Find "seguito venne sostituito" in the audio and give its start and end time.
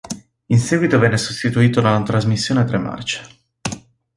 0.57-1.79